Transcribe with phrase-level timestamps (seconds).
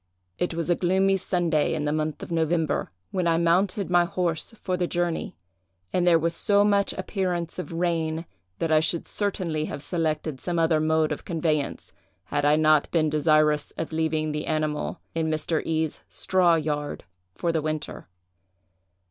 [0.39, 4.49] "It was a gloomy Sunday, in the month of November, when I mounted my horse
[4.63, 5.35] for the journey,
[5.93, 8.25] and there was so much appearance of rain,
[8.57, 11.93] that I should certainly have selected some other mode of conveyance,
[12.23, 15.61] had I not been desirous of leaving the animal in Mr.
[15.63, 17.03] E——'s straw yard
[17.35, 18.07] for the winter.